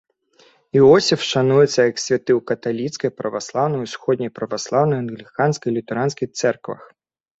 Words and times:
Іосіф 0.77 1.25
шануецца 1.31 1.81
як 1.89 1.99
святы 2.05 2.31
ў 2.37 2.41
каталіцкай, 2.51 3.13
праваслаўнай, 3.19 3.85
усходняй 3.91 4.33
праваслаўнай, 4.41 4.97
англіканскай, 5.07 5.69
лютэранскай 5.77 6.27
цэрквах. 6.39 6.81